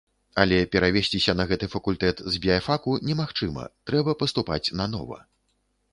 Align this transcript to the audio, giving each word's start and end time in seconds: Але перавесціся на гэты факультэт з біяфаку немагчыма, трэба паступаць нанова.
Але 0.43 0.57
перавесціся 0.75 1.35
на 1.41 1.45
гэты 1.51 1.69
факультэт 1.73 2.23
з 2.35 2.41
біяфаку 2.45 2.97
немагчыма, 3.11 3.69
трэба 3.93 4.19
паступаць 4.23 4.63
нанова. 4.81 5.25